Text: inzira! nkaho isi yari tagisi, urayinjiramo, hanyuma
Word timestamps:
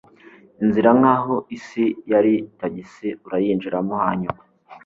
inzira! 0.63 0.89
nkaho 0.99 1.35
isi 1.57 1.85
yari 2.11 2.33
tagisi, 2.59 3.07
urayinjiramo, 3.25 3.93
hanyuma 4.03 4.41